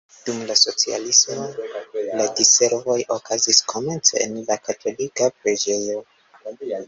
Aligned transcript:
Dum 0.27 0.37
la 0.49 0.53
socialismo 0.59 1.43
la 2.21 2.25
diservoj 2.39 2.97
okazis 3.17 3.61
komence 3.75 4.23
en 4.25 4.41
la 4.49 4.59
katolika 4.69 5.29
preĝejo. 5.43 6.01